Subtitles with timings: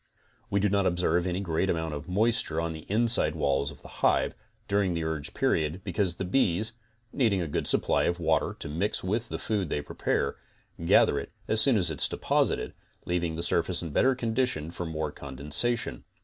[0.49, 3.87] We do not observe any great amount of moisture on the inside walls of the
[4.01, 4.33] hive,
[4.67, 6.71] during the urge period, because the bees,
[7.13, 10.37] needing a good supply of water to mix with the food they prepare,
[10.83, 12.73] gather it as soon as deposited,
[13.05, 16.03] leaving the surface in better condition for more condensation.